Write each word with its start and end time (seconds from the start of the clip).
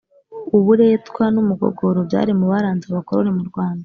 uburetwa 0.57 1.23
n'umugogoro 1.33 1.99
byari 2.07 2.31
mu 2.37 2.45
byaranze 2.51 2.85
abakoroni 2.87 3.31
m’urwanda 3.37 3.79